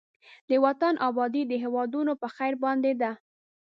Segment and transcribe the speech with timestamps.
[0.49, 3.11] د وطن آبادي د هېوادوالو په خير باندې ده.